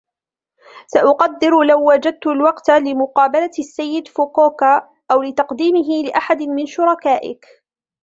[0.87, 7.45] سأقدّر لو وجدت الوقت لمقابلة السيد فوكوكا، أو لتقديمه لأحدٍ من شركائك.